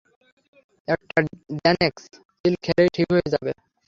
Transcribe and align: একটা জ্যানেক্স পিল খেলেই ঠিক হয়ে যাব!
একটা 0.87 1.19
জ্যানেক্স 1.57 2.03
পিল 2.35 2.55
খেলেই 2.63 2.89
ঠিক 2.95 3.07
হয়ে 3.13 3.31
যাব! 3.33 3.43